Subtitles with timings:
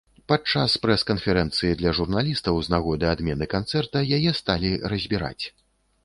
[0.31, 5.45] Падчас прэс-канферэнцыі для журналістаў з нагоды адмены канцэрта яе сталі разбіраць.